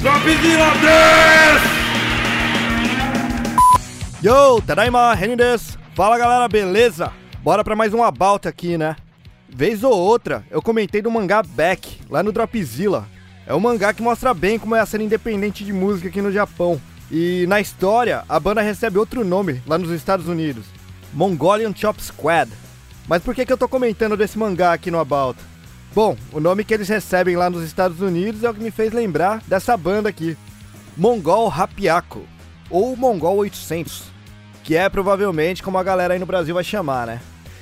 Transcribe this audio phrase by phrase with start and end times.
[0.00, 1.62] Dropzilla des!
[4.22, 5.76] Yo, Tadaima, Renin desu.
[5.92, 7.12] Fala galera, beleza?
[7.42, 8.94] Bora pra mais um About aqui, né?
[9.48, 13.08] Vez ou outra, eu comentei do mangá Back, lá no Dropzilla.
[13.44, 16.30] É um mangá que mostra bem como é a cena independente de música aqui no
[16.30, 16.80] Japão.
[17.10, 20.66] E na história, a banda recebe outro nome lá nos Estados Unidos:
[21.12, 22.48] Mongolian Chop Squad.
[23.08, 25.40] Mas por que, que eu tô comentando desse mangá aqui no About?
[25.94, 28.92] Bom, o nome que eles recebem lá nos Estados Unidos é o que me fez
[28.92, 30.36] lembrar dessa banda aqui:
[30.96, 32.26] Mongol Rapiaco,
[32.70, 34.04] ou Mongol 800,
[34.62, 37.20] que é provavelmente como a galera aí no Brasil vai chamar, né?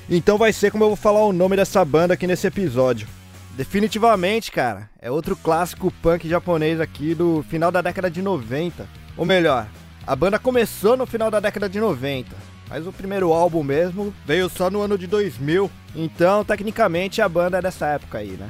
[0.09, 3.07] Então vai ser como eu vou falar o nome dessa banda aqui nesse episódio.
[3.55, 8.87] Definitivamente, cara, é outro clássico punk japonês aqui do final da década de 90.
[9.17, 9.67] Ou melhor,
[10.05, 12.35] a banda começou no final da década de 90,
[12.69, 15.69] mas o primeiro álbum mesmo veio só no ano de 2000.
[15.95, 18.49] Então, tecnicamente, a banda é dessa época aí, né?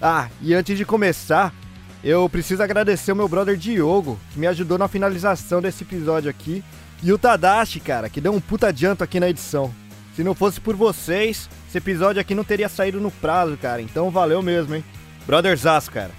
[0.00, 1.54] Ah, e antes de começar,
[2.02, 6.64] eu preciso agradecer o meu brother Diogo, que me ajudou na finalização desse episódio aqui,
[7.02, 9.72] e o Tadashi, cara, que deu um puta adianto aqui na edição.
[10.14, 13.80] Se não fosse por vocês, esse episódio aqui não teria saído no prazo, cara.
[13.80, 14.84] Então valeu mesmo, hein?
[15.26, 16.10] Brothers cara.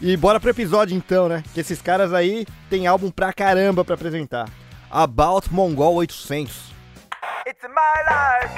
[0.00, 1.42] E bora pro episódio então, né?
[1.52, 4.48] Que esses caras aí tem álbum pra caramba pra apresentar.
[4.90, 6.70] About Mongol 800.
[7.62, 8.54] It's my life,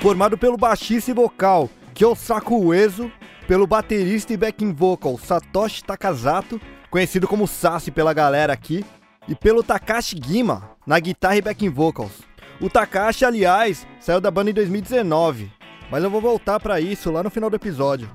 [0.00, 3.10] Formado pelo baixista e vocal Kyosaku Uezo,
[3.48, 8.84] pelo baterista e backing vocal Satoshi Takazato, conhecido como Sassi pela galera aqui,
[9.26, 12.20] e pelo Takashi Gima na guitarra e backing vocals.
[12.60, 15.55] O Takashi, aliás, saiu da banda em 2019,
[15.90, 18.08] mas eu vou voltar para isso lá no final do episódio.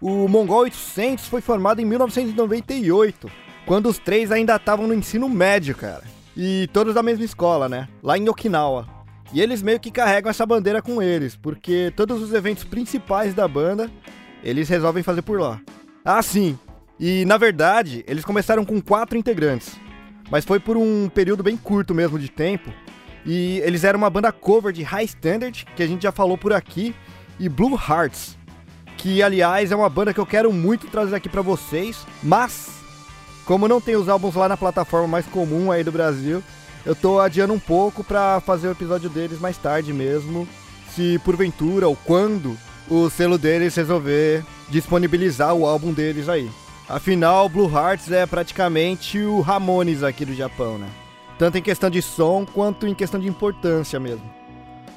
[0.00, 3.30] O Mongol 800 foi formado em 1998,
[3.66, 6.02] quando os três ainda estavam no ensino médio, cara.
[6.36, 7.88] E todos da mesma escola, né?
[8.02, 8.86] Lá em Okinawa.
[9.32, 13.46] E eles meio que carregam essa bandeira com eles, porque todos os eventos principais da
[13.46, 13.90] banda
[14.42, 15.60] eles resolvem fazer por lá.
[16.04, 16.58] Ah, sim.
[16.98, 19.78] E na verdade, eles começaram com quatro integrantes,
[20.30, 22.72] mas foi por um período bem curto mesmo de tempo.
[23.24, 26.52] E eles eram uma banda cover de High Standard, que a gente já falou por
[26.52, 26.94] aqui,
[27.38, 28.36] e Blue Hearts,
[28.96, 32.70] que aliás é uma banda que eu quero muito trazer aqui para vocês, mas
[33.44, 36.42] como não tem os álbuns lá na plataforma mais comum aí do Brasil,
[36.84, 40.48] eu tô adiando um pouco para fazer o episódio deles mais tarde mesmo,
[40.94, 42.56] se porventura ou quando
[42.88, 46.50] o selo deles resolver disponibilizar o álbum deles aí.
[46.88, 50.88] Afinal, Blue Hearts é praticamente o Ramones aqui do Japão, né?
[51.42, 54.22] Tanto em questão de som quanto em questão de importância mesmo.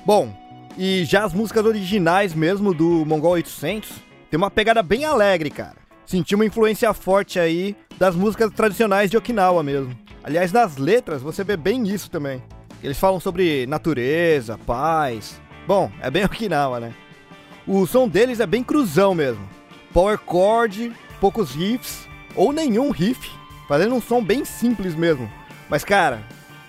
[0.05, 0.31] Bom,
[0.77, 3.89] e já as músicas originais mesmo do Mongol 800
[4.29, 5.77] tem uma pegada bem alegre, cara.
[6.05, 9.97] Senti uma influência forte aí das músicas tradicionais de Okinawa mesmo.
[10.23, 12.43] Aliás, nas letras você vê bem isso também.
[12.83, 15.41] Eles falam sobre natureza, paz.
[15.65, 16.93] Bom, é bem Okinawa, né?
[17.65, 19.49] O som deles é bem cruzão mesmo.
[19.91, 23.31] Power chord, poucos riffs, ou nenhum riff,
[23.67, 25.27] fazendo um som bem simples mesmo.
[25.69, 26.21] Mas cara,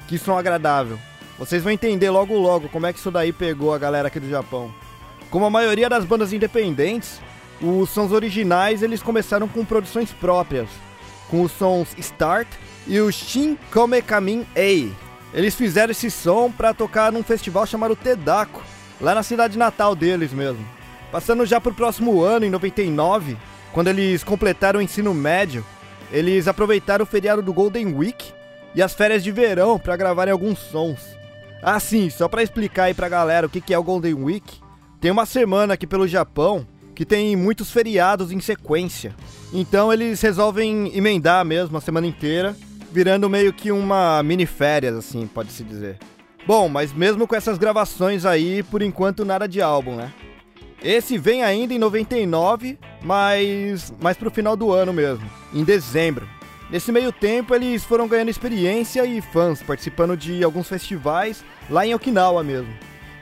[0.06, 0.98] que som agradável.
[1.38, 4.28] Vocês vão entender logo logo como é que isso daí pegou a galera aqui do
[4.28, 4.72] Japão.
[5.30, 7.20] Como a maioria das bandas independentes,
[7.60, 10.68] os sons originais eles começaram com produções próprias,
[11.28, 12.48] com os sons Start
[12.86, 14.92] e o Shin Komekamin Ei.
[15.34, 18.62] Eles fizeram esse som para tocar num festival chamado Tedako,
[19.00, 20.64] lá na cidade natal deles mesmo.
[21.12, 23.36] Passando já para o próximo ano, em 99,
[23.72, 25.64] quando eles completaram o ensino médio,
[26.10, 28.35] eles aproveitaram o feriado do Golden Week
[28.76, 31.16] e as férias de verão para gravarem alguns sons.
[31.62, 34.60] Ah, sim, só para explicar aí pra galera o que é o Golden Week,
[35.00, 39.14] tem uma semana aqui pelo Japão que tem muitos feriados em sequência.
[39.52, 42.56] Então eles resolvem emendar mesmo a semana inteira,
[42.92, 45.98] virando meio que uma mini férias, assim, pode-se dizer.
[46.46, 50.12] Bom, mas mesmo com essas gravações aí, por enquanto nada de álbum, né?
[50.82, 56.28] Esse vem ainda em 99, mas mais pro final do ano mesmo, em dezembro.
[56.68, 61.94] Nesse meio tempo, eles foram ganhando experiência e fãs, participando de alguns festivais lá em
[61.94, 62.72] Okinawa mesmo.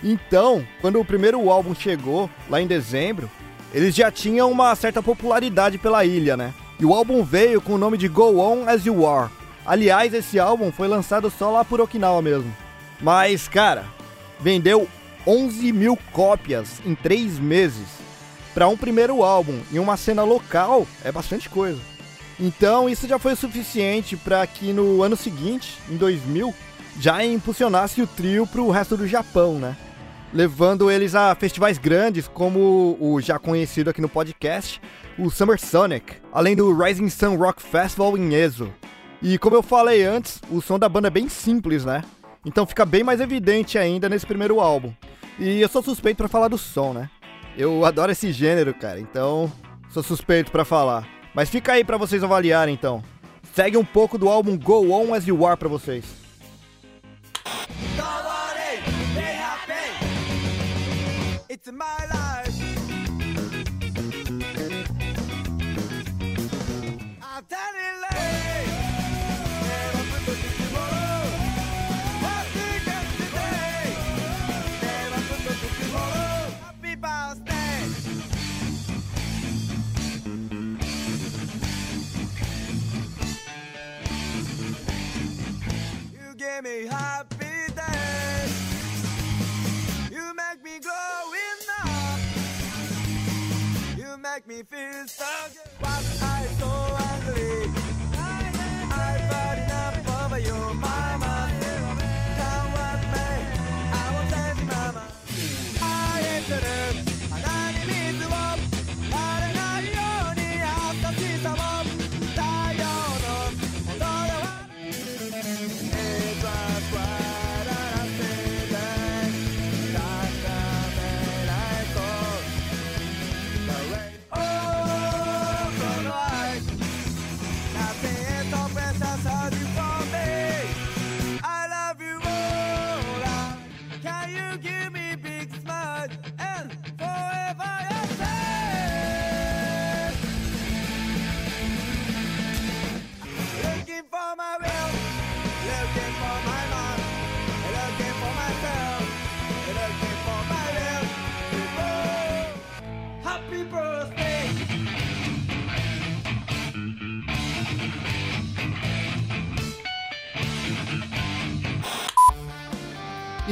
[0.03, 3.31] Então, quando o primeiro álbum chegou, lá em dezembro,
[3.73, 6.55] eles já tinham uma certa popularidade pela ilha, né?
[6.81, 9.31] E o álbum veio com o nome de Go On As You Are.
[9.67, 12.55] Aliás, esse álbum foi lançado só lá por Okinawa mesmo.
[13.01, 13.85] Mas, cara,
[14.41, 14.89] vendeu
[15.27, 17.87] 11 mil cópias em 3 meses.
[18.55, 21.94] Para um primeiro álbum em uma cena local é bastante coisa.
[22.39, 26.53] Então isso já foi o suficiente para que no ano seguinte, em 2000,
[27.01, 29.77] já impulsionasse o trio para o resto do Japão, né?
[30.33, 34.81] Levando eles a festivais grandes como o já conhecido aqui no podcast,
[35.17, 38.73] o Summer Sonic, além do Rising Sun Rock Festival em Ezo.
[39.23, 42.03] E como eu falei antes, o som da banda é bem simples, né?
[42.45, 44.93] Então fica bem mais evidente ainda nesse primeiro álbum.
[45.39, 47.09] E eu sou suspeito para falar do som, né?
[47.57, 49.51] Eu adoro esse gênero, cara, então
[49.91, 51.07] sou suspeito para falar.
[51.35, 53.03] Mas fica aí para vocês avaliarem então.
[53.53, 56.24] Segue um pouco do álbum Go On As You Are para vocês.
[86.65, 88.53] Me happy days.
[90.11, 92.19] You make me growing up.
[93.99, 95.83] You make me feel so good.
[95.83, 97.14] Was I so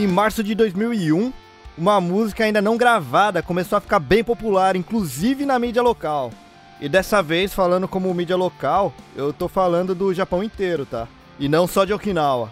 [0.03, 1.33] Em março de 2001,
[1.79, 6.33] uma música ainda não gravada começou a ficar bem popular, inclusive na mídia local.
[6.81, 11.07] E dessa vez, falando como mídia local, eu tô falando do Japão inteiro, tá?
[11.39, 12.51] E não só de Okinawa.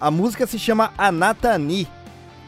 [0.00, 1.86] A música se chama Anatani,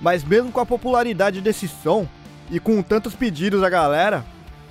[0.00, 2.08] mas mesmo com a popularidade desse som
[2.50, 4.24] e com tantos pedidos da galera,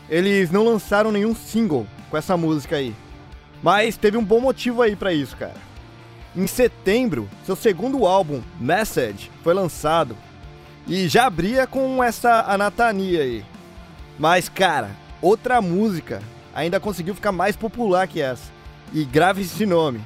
[0.10, 2.95] eles não lançaram nenhum single com essa música aí.
[3.62, 5.69] Mas teve um bom motivo aí pra isso, cara.
[6.39, 10.15] Em setembro, seu segundo álbum, Message, foi lançado
[10.88, 13.45] e já abria com essa Anatani aí.
[14.18, 14.91] Mas, cara,
[15.21, 16.24] outra música
[16.56, 18.53] ainda conseguiu ficar mais popular que essa.
[18.94, 20.00] E grave esse nome: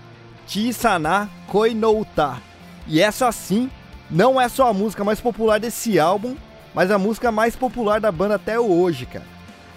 [0.48, 2.42] Chisana Koi no Uta.
[2.88, 3.70] E essa sim
[4.10, 6.36] não é só a música mais popular desse álbum,
[6.74, 9.28] mas a música mais popular da banda até hoje, cara.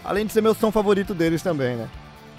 [0.02, 1.86] Além de ser meu som favorito deles também, né?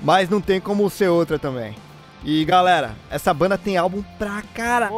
[0.02, 1.76] Mas não tem como ser outra também.
[2.24, 4.90] E galera, essa banda tem álbum pra cara.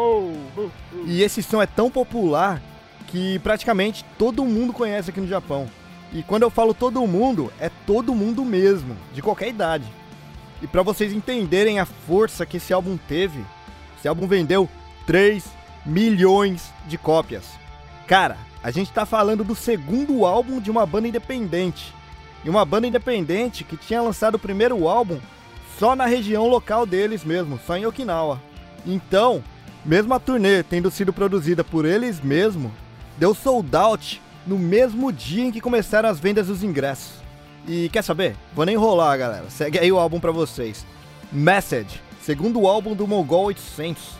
[1.05, 2.61] E esse som é tão popular
[3.07, 5.69] que praticamente todo mundo conhece aqui no Japão.
[6.11, 9.85] E quando eu falo todo mundo, é todo mundo mesmo, de qualquer idade.
[10.61, 13.43] E para vocês entenderem a força que esse álbum teve,
[13.97, 14.67] esse álbum vendeu
[15.05, 15.45] 3
[15.85, 17.45] milhões de cópias.
[18.07, 21.93] Cara, a gente tá falando do segundo álbum de uma banda independente.
[22.43, 25.19] E uma banda independente que tinha lançado o primeiro álbum
[25.79, 28.41] só na região local deles mesmo, só em Okinawa.
[28.85, 29.41] Então,
[29.85, 32.73] mesmo a turnê tendo sido produzida por eles mesmos,
[33.17, 37.13] deu sold out no mesmo dia em que começaram as vendas dos ingressos.
[37.65, 38.35] E quer saber?
[38.53, 39.49] Vou nem enrolar, galera.
[39.49, 40.85] Segue aí o álbum pra vocês.
[41.31, 44.19] Message, segundo álbum do Mongol 800.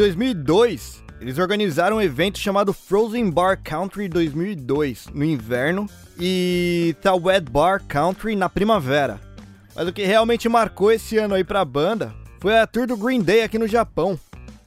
[0.00, 5.86] 2002, eles organizaram um evento chamado Frozen Bar Country 2002 no inverno
[6.18, 9.20] e Tawed Bar Country na primavera.
[9.76, 13.20] Mas o que realmente marcou esse ano aí pra banda foi a tour do Green
[13.20, 14.18] Day aqui no Japão.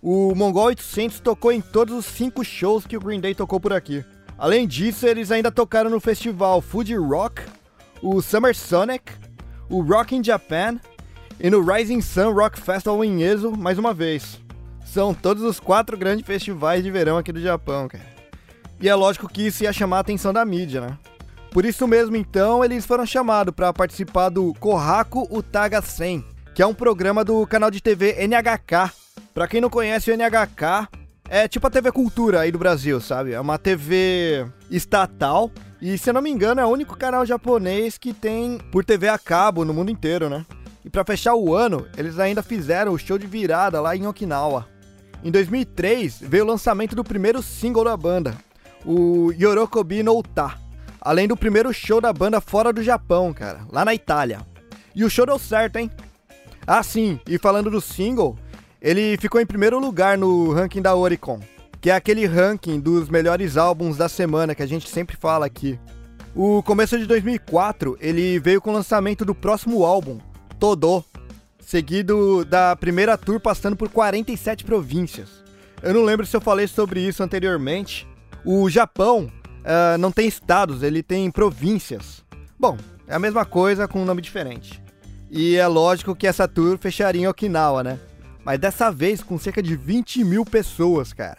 [0.04, 3.74] O Mongol 800 tocou em todos os cinco shows que o Green Day tocou por
[3.74, 4.06] aqui.
[4.38, 7.42] Além disso, eles ainda tocaram no festival Fuji Rock,
[8.04, 9.12] o Summer Sonic,
[9.68, 10.80] o Rock in Japan
[11.40, 14.43] e no Rising Sun Rock Festival em Ezo mais uma vez.
[14.86, 18.04] São todos os quatro grandes festivais de verão aqui do Japão, cara.
[18.80, 20.98] E é lógico que isso ia chamar a atenção da mídia, né?
[21.52, 26.66] Por isso mesmo, então, eles foram chamados para participar do Kohaku Utaga 100, que é
[26.66, 28.92] um programa do canal de TV NHK.
[29.34, 30.90] Pra quem não conhece o NHK,
[31.30, 33.34] é tipo a TV Cultura aí do Brasil, sabe?
[33.34, 37.98] É uma TV estatal e, se eu não me engano, é o único canal japonês
[37.98, 40.46] que tem por TV a cabo no mundo inteiro, né?
[40.84, 44.68] E pra fechar o ano, eles ainda fizeram o show de virada lá em Okinawa.
[45.24, 48.36] Em 2003, veio o lançamento do primeiro single da banda,
[48.86, 50.54] o Yorokobi no Uta,
[51.00, 54.42] além do primeiro show da banda fora do Japão, cara, lá na Itália.
[54.94, 55.90] E o show deu certo, hein?
[56.68, 58.38] Ah, sim, e falando do single,
[58.82, 61.40] ele ficou em primeiro lugar no ranking da Oricon,
[61.80, 65.80] que é aquele ranking dos melhores álbuns da semana que a gente sempre fala aqui.
[66.36, 70.20] O começo de 2004, ele veio com o lançamento do próximo álbum,
[70.64, 71.04] Todo,
[71.66, 75.44] seguido da primeira tour passando por 47 províncias.
[75.82, 78.08] Eu não lembro se eu falei sobre isso anteriormente.
[78.46, 79.32] O Japão
[79.64, 82.24] ah, não tem estados, ele tem províncias.
[82.60, 82.78] Bom,
[83.08, 84.82] é a mesma coisa com um nome diferente.
[85.32, 88.00] E é lógico que essa tour fecharia em Okinawa, né?
[88.46, 91.38] Mas dessa vez com cerca de 20 mil pessoas, cara.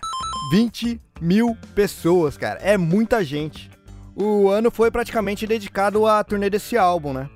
[0.50, 2.58] 20 mil pessoas, cara.
[2.60, 3.70] É muita gente.
[4.16, 7.28] O ano foi praticamente dedicado à turnê desse álbum, né?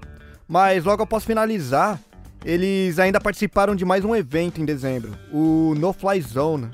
[0.47, 2.01] Mas logo após finalizar,
[2.45, 6.71] eles ainda participaram de mais um evento em dezembro, o No Fly Zone.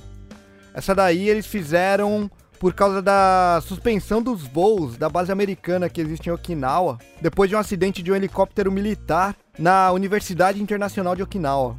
[0.73, 6.29] Essa daí eles fizeram por causa da suspensão dos voos da base americana que existe
[6.29, 11.77] em Okinawa, depois de um acidente de um helicóptero militar na Universidade Internacional de Okinawa.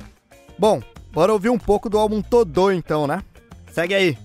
[0.58, 3.24] Bom, bora ouvir um pouco do álbum Todo então, né?
[3.72, 4.25] Segue aí.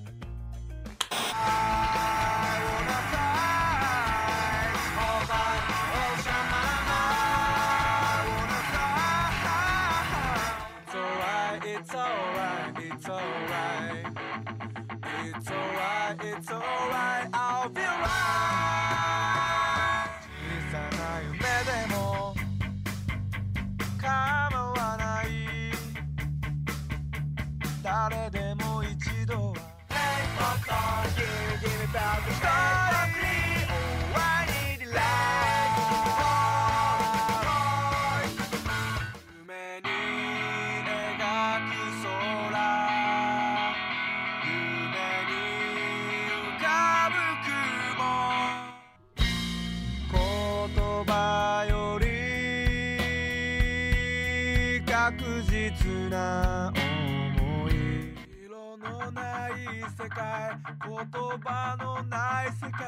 [60.20, 60.52] 界
[60.86, 60.92] 言
[61.40, 62.84] 葉のない世界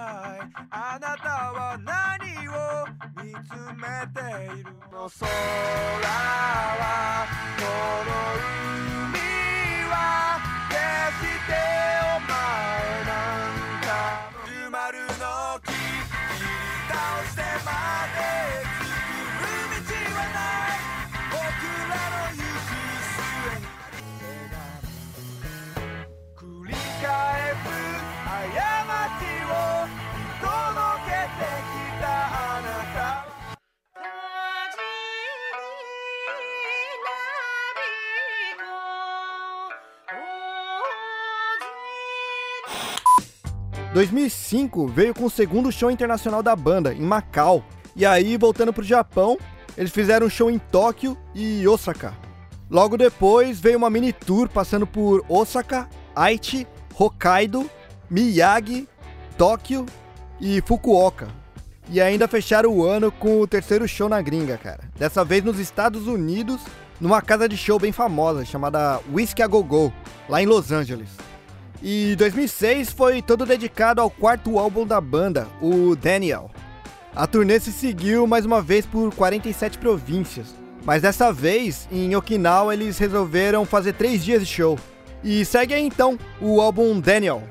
[0.71, 2.53] あなたは何を
[3.25, 4.21] 見つめて
[4.61, 4.69] いる？
[4.93, 5.33] の空は
[7.57, 7.65] こ
[8.05, 8.13] の
[9.09, 9.17] 海
[9.89, 9.97] は
[10.69, 10.77] 決
[11.25, 11.57] して
[12.05, 12.37] お前
[13.09, 13.17] な
[13.49, 14.29] んか。
[14.45, 15.09] の丸の
[15.61, 15.77] 木切り
[16.89, 16.93] 倒
[17.25, 17.73] してま
[18.15, 18.22] で
[44.03, 47.65] 2005 veio com o segundo show internacional da banda, em Macau.
[47.95, 49.39] E aí, voltando pro Japão,
[49.77, 52.13] eles fizeram um show em Tóquio e Osaka.
[52.69, 56.67] Logo depois veio uma mini tour passando por Osaka, Aichi,
[56.99, 57.71] Hokkaido,
[58.11, 58.89] Miyagi,
[59.39, 59.87] Tóquio
[60.41, 61.29] e Fukuoka.
[61.89, 64.81] E ainda fecharam o ano com o terceiro show na gringa, cara.
[64.99, 66.61] Dessa vez nos Estados Unidos,
[67.01, 69.93] numa casa de show bem famosa chamada Whiskey A Go Go,
[70.29, 71.11] lá em Los Angeles.
[71.83, 76.49] E 2006 foi todo dedicado ao quarto álbum da banda, o Daniel.
[77.15, 82.73] A turnê se seguiu mais uma vez por 47 províncias, mas dessa vez em Okinawa
[82.73, 84.79] eles resolveram fazer três dias de show.
[85.25, 87.43] E segue aí então o álbum Daniel.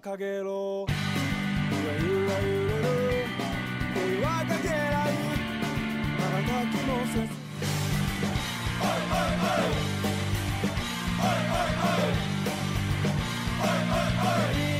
[0.00, 0.86] かけろ。
[1.70, 3.26] ゆらゆら揺れる
[3.94, 5.12] 声はかけない
[6.18, 7.18] まだきもせず。
[8.78, 9.66] はいはいはい
[11.18, 11.66] はいはい
[13.48, 14.71] はいはいいい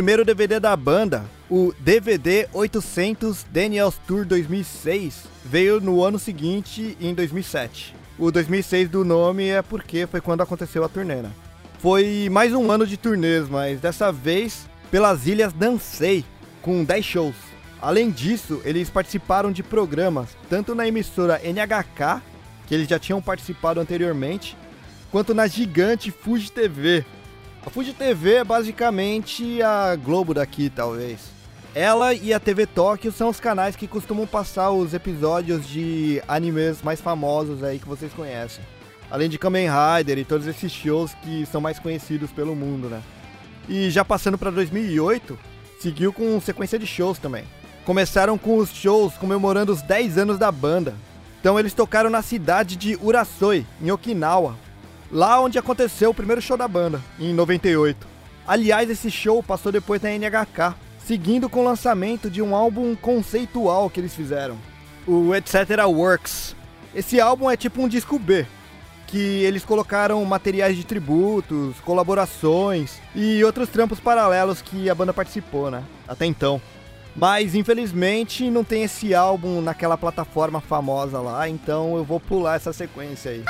[0.00, 7.12] primeiro DVD da banda, o DVD 800 Daniels Tour 2006, veio no ano seguinte, em
[7.12, 7.94] 2007.
[8.18, 11.30] O 2006 do nome é porque foi quando aconteceu a turnê, né?
[11.80, 16.24] Foi mais um ano de turnês, mas dessa vez pelas ilhas Dansei,
[16.62, 17.36] com 10 shows.
[17.78, 22.22] Além disso, eles participaram de programas, tanto na emissora NHK,
[22.66, 24.56] que eles já tinham participado anteriormente,
[25.10, 27.04] quanto na gigante Fuji TV,
[27.64, 31.20] a Fuji TV é basicamente a Globo daqui, talvez.
[31.74, 36.82] Ela e a TV Tóquio são os canais que costumam passar os episódios de animes
[36.82, 38.64] mais famosos aí que vocês conhecem.
[39.10, 43.02] Além de Kamen Rider e todos esses shows que são mais conhecidos pelo mundo, né?
[43.68, 45.38] E já passando para 2008,
[45.80, 47.44] seguiu com sequência de shows também.
[47.84, 50.94] Começaram com os shows comemorando os 10 anos da banda.
[51.40, 54.56] Então eles tocaram na cidade de Urasoi, em Okinawa,
[55.10, 58.06] lá onde aconteceu o primeiro show da banda, em 98.
[58.46, 63.90] Aliás, esse show passou depois na NHK, seguindo com o lançamento de um álbum conceitual
[63.90, 64.56] que eles fizeram,
[65.06, 65.54] o Etc.
[65.86, 66.54] Works.
[66.94, 68.46] Esse álbum é tipo um disco B,
[69.06, 75.70] que eles colocaram materiais de tributos, colaborações e outros trampos paralelos que a banda participou,
[75.70, 75.82] né?
[76.06, 76.60] Até então.
[77.14, 82.72] Mas infelizmente não tem esse álbum naquela plataforma famosa lá, então eu vou pular essa
[82.72, 83.44] sequência aí.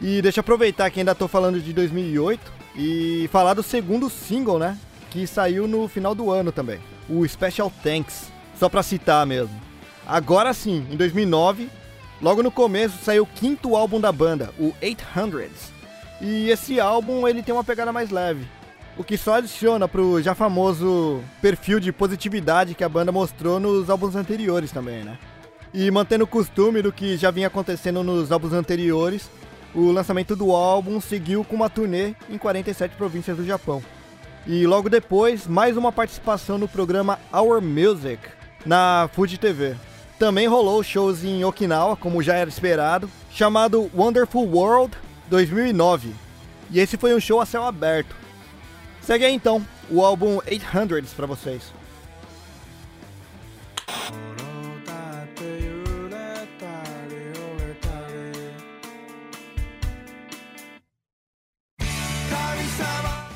[0.00, 4.58] E deixa eu aproveitar que ainda tô falando de 2008 e falar do segundo single,
[4.58, 4.78] né?
[5.10, 9.58] Que saiu no final do ano também, o Special Thanks, só pra citar mesmo.
[10.06, 11.68] Agora sim, em 2009,
[12.22, 15.50] logo no começo saiu o quinto álbum da banda, o 800.
[16.20, 18.46] E esse álbum ele tem uma pegada mais leve,
[18.96, 23.88] o que só adiciona pro já famoso perfil de positividade que a banda mostrou nos
[23.88, 25.18] álbuns anteriores também, né?
[25.72, 29.30] E mantendo o costume do que já vinha acontecendo nos álbuns anteriores,
[29.74, 33.82] o lançamento do álbum seguiu com uma turnê em 47 províncias do Japão.
[34.46, 38.18] E logo depois, mais uma participação no programa Our Music
[38.64, 39.76] na Fuji TV.
[40.18, 44.96] Também rolou shows em Okinawa, como já era esperado, chamado Wonderful World
[45.28, 46.12] 2009.
[46.70, 48.16] E esse foi um show a céu aberto.
[49.02, 51.62] Segue aí então o álbum 800 para vocês.
[62.78, 63.27] 様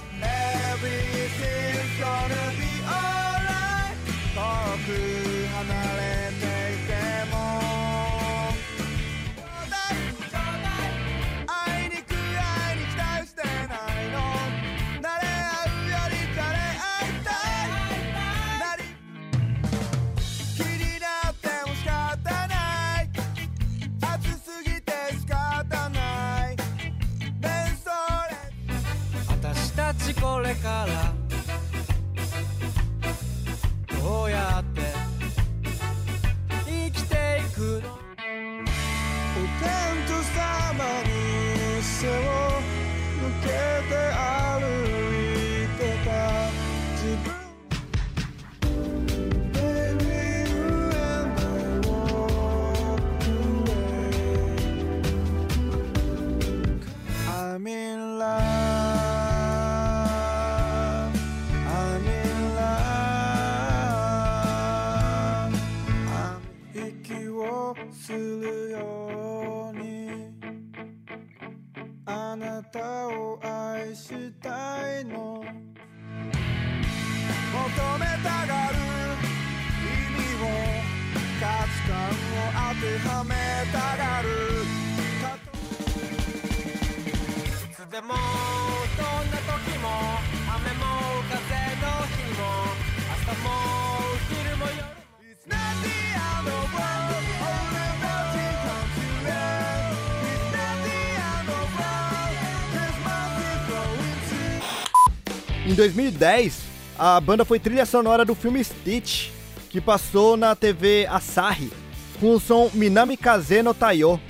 [105.83, 106.61] 2010,
[106.97, 109.31] a banda foi trilha sonora do filme Stitch,
[109.69, 111.73] que passou na TV Asahi,
[112.21, 114.21] com o som Minami Kaze no Taiyo.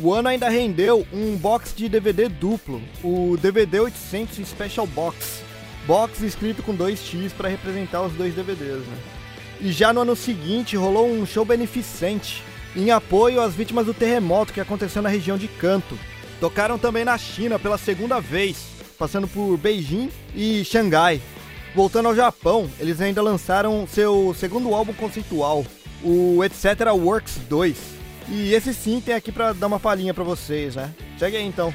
[0.00, 5.42] O ano ainda rendeu um box de DVD duplo, o DVD 800 Special Box.
[5.86, 8.98] Box escrito com 2x para representar os dois DVDs, né?
[9.60, 12.42] E já no ano seguinte rolou um show beneficente
[12.74, 15.98] em apoio às vítimas do terremoto que aconteceu na região de Kanto.
[16.40, 21.20] Tocaram também na China pela segunda vez, passando por Beijing e Xangai.
[21.74, 25.66] Voltando ao Japão, eles ainda lançaram seu segundo álbum conceitual,
[26.02, 26.64] o Etc.
[26.92, 27.76] Works 2.
[28.28, 30.94] E esse sim tem aqui pra dar uma palhinha pra vocês, né?
[31.18, 31.74] Segue aí então.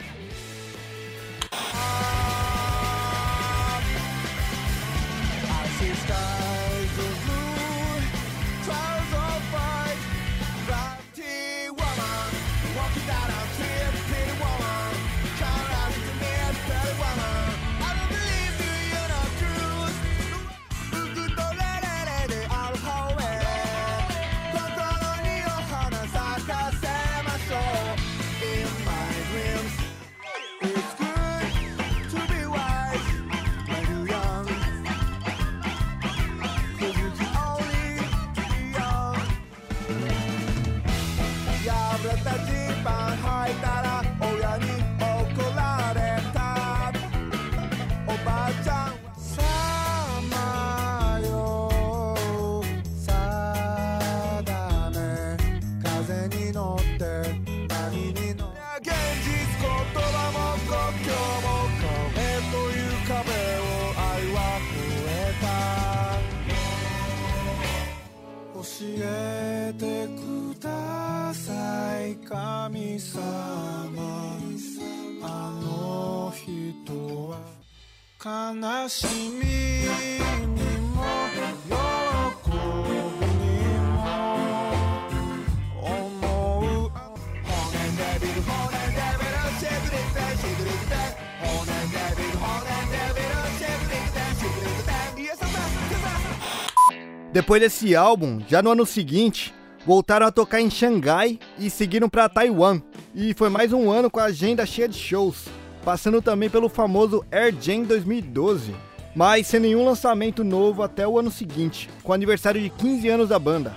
[97.31, 99.53] Depois desse álbum, já no ano seguinte,
[99.85, 102.81] voltaram a tocar em Xangai e seguiram para Taiwan.
[103.13, 105.45] E foi mais um ano com a agenda cheia de shows,
[105.85, 108.73] passando também pelo famoso Air Jam 2012,
[109.15, 113.29] mas sem nenhum lançamento novo até o ano seguinte, com o aniversário de 15 anos
[113.29, 113.75] da banda.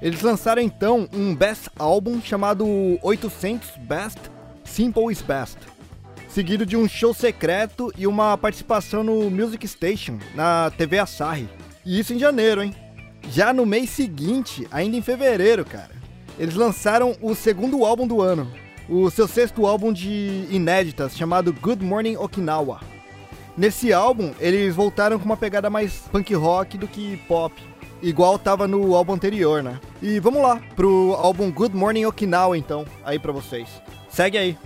[0.00, 2.66] Eles lançaram então um Best Album chamado
[3.02, 4.18] 800 Best
[4.64, 5.58] Simple is Best.
[6.28, 11.48] seguido de um show secreto e uma participação no Music Station, na TV Asahi.
[11.88, 12.74] E isso em janeiro, hein?
[13.30, 15.92] Já no mês seguinte, ainda em fevereiro, cara,
[16.38, 18.46] eles lançaram o segundo álbum do ano,
[18.90, 22.82] o seu sexto álbum de inéditas, chamado Good Morning Okinawa.
[23.56, 27.54] Nesse álbum, eles voltaram com uma pegada mais punk rock do que pop,
[28.02, 29.80] igual tava no álbum anterior, né?
[30.02, 33.66] E vamos lá pro álbum Good Morning Okinawa então, aí pra vocês.
[34.10, 34.58] Segue aí.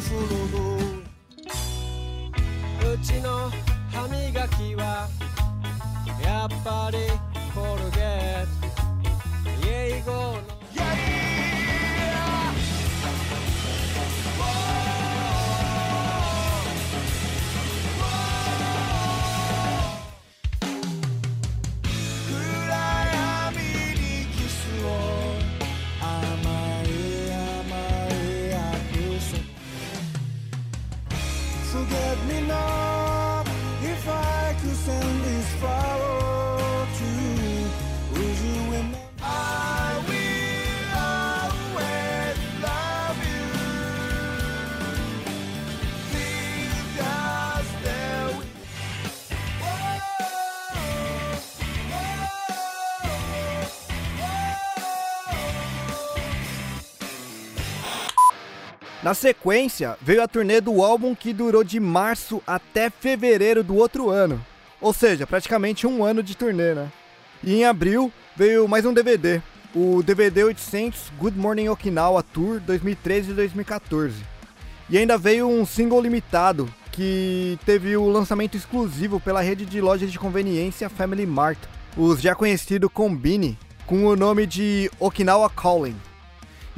[0.00, 0.02] う
[2.94, 3.50] うちの
[3.92, 5.06] 歯磨きは
[6.24, 7.19] やっぱり
[59.10, 64.08] Na sequência, veio a turnê do álbum que durou de março até fevereiro do outro
[64.08, 64.40] ano.
[64.80, 66.92] Ou seja, praticamente um ano de turnê, né?
[67.42, 69.42] E em abril veio mais um DVD,
[69.74, 74.12] o DVD 800 Good Morning Okinawa Tour 2013-2014.
[74.88, 80.12] E ainda veio um single limitado, que teve o lançamento exclusivo pela rede de lojas
[80.12, 81.58] de conveniência Family Mart,
[81.96, 85.96] os já conhecido Combine, com o nome de Okinawa Calling.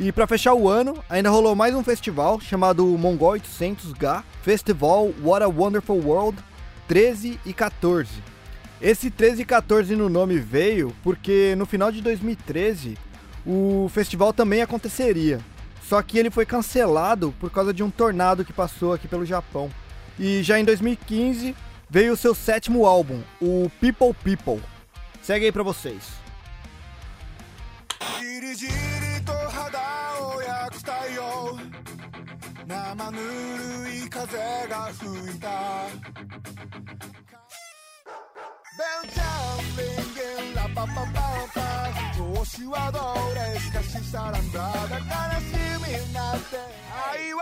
[0.02, 5.44] E para fechar o ano, ainda rolou mais um festival chamado Mongol 800G Festival What
[5.44, 6.42] a Wonderful World
[6.88, 8.10] 13 e 14.
[8.80, 12.98] Esse 13 e 14 no nome veio porque no final de 2013
[13.46, 15.38] o festival também aconteceria.
[15.84, 19.70] Só que ele foi cancelado por causa de um tornado que passou aqui pelo Japão.
[20.18, 21.54] E já em 2015
[21.88, 24.60] veio o seu sétimo álbum, o People People.
[25.22, 26.20] Segue aí pra vocês.
[31.22, 35.06] じりじりと肌を焼く太陽生ぬるい風が吹
[35.36, 35.48] いた。
[38.72, 41.14] ベンチャンリンギンラパパパ
[41.54, 41.60] パ
[42.16, 42.98] 調子はど
[43.34, 44.58] れしかしさらんだ
[44.88, 45.44] だからし
[45.78, 46.56] みになって。
[47.12, 47.41] 愛は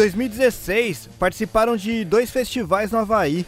[0.00, 3.44] 2016, participaram de dois festivais no Havaí,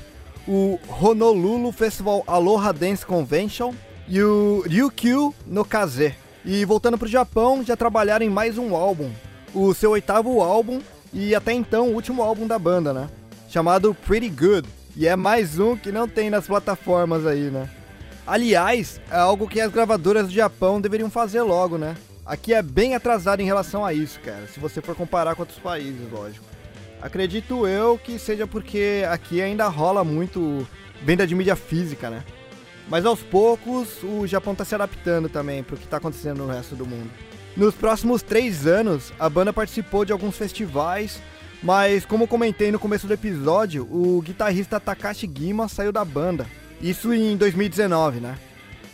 [0.47, 3.73] o Honolulu Festival Aloha Dance Convention
[4.07, 6.15] e o Ryukyu no Kaze.
[6.45, 9.11] E voltando pro Japão, já trabalharam em mais um álbum,
[9.55, 13.09] o seu oitavo álbum e até então o último álbum da banda, né?
[13.49, 14.69] Chamado Pretty Good.
[14.95, 17.67] E é mais um que não tem nas plataformas aí, né?
[18.27, 21.97] Aliás, é algo que as gravadoras do Japão deveriam fazer logo, né?
[22.25, 25.59] Aqui é bem atrasado em relação a isso, cara, se você for comparar com outros
[25.59, 26.45] países, lógico.
[27.01, 30.67] Acredito eu que seja porque aqui ainda rola muito
[31.03, 32.23] venda de mídia física, né?
[32.89, 36.77] Mas aos poucos o Japão tá se adaptando também pro que tá acontecendo no resto
[36.77, 37.11] do mundo.
[37.57, 41.21] Nos próximos três anos, a banda participou de alguns festivais,
[41.61, 46.47] mas como comentei no começo do episódio, o guitarrista Takashi Gima saiu da banda.
[46.81, 48.39] Isso em 2019, né?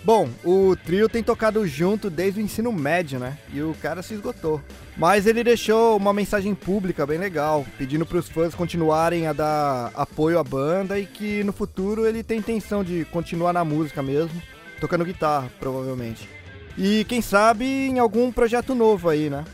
[0.04, 3.36] Bom, o trio tem tocado junto desde o ensino médio, né?
[3.52, 4.60] E o cara se esgotou.
[4.96, 9.90] Mas ele deixou uma mensagem pública bem legal, pedindo para os fãs continuarem a dar
[9.94, 14.40] apoio à banda e que no futuro ele tem intenção de continuar na música mesmo,
[14.80, 16.28] tocando guitarra, provavelmente.
[16.76, 19.44] E quem sabe em algum projeto novo aí, né?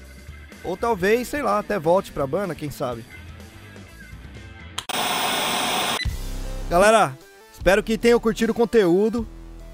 [0.63, 3.05] Ou talvez, sei lá, até volte pra banda, quem sabe.
[6.71, 7.17] Galera,
[7.53, 9.27] espero que tenham curtido o conteúdo.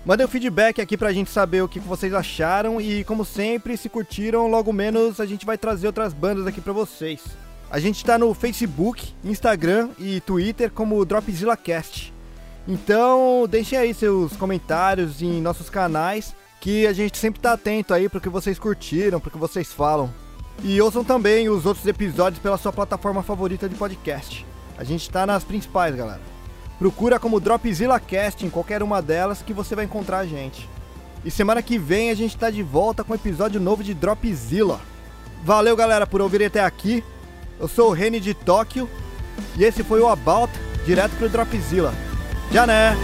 [0.05, 3.89] Mandem um feedback aqui pra gente saber o que vocês acharam e, como sempre, se
[3.89, 7.23] curtiram, logo menos a gente vai trazer outras bandas aqui pra vocês.
[7.71, 12.15] A gente tá no Facebook, Instagram e Twitter como Dropzilla Cast.
[12.67, 18.09] Então, deixem aí seus comentários em nossos canais, que a gente sempre tá atento aí
[18.09, 20.13] pro que vocês curtiram, pro que vocês falam.
[20.63, 24.47] E ouçam também os outros episódios pela sua plataforma favorita de podcast.
[24.79, 26.30] A gente tá nas principais, galera.
[26.81, 30.67] Procura como Dropzilla Cast em qualquer uma delas que você vai encontrar a gente.
[31.23, 34.81] E semana que vem a gente tá de volta com um episódio novo de Dropzilla.
[35.45, 37.05] Valeu, galera, por ouvir até aqui.
[37.59, 38.89] Eu sou o Reni de Tóquio
[39.59, 40.51] e esse foi o About
[40.87, 41.93] direto pro Dropzilla.
[42.51, 42.97] Já né?